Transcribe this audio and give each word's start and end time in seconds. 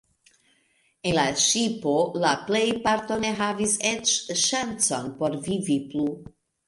En 1.09 1.13
la 1.17 1.25
ŝipo 1.41 1.93
la 2.25 2.31
plejparto 2.47 3.17
ne 3.25 3.35
havis 3.43 3.77
eĉ 3.93 4.15
ŝancon 4.47 5.13
por 5.21 5.37
vivi 5.51 5.77
plu. 5.93 6.09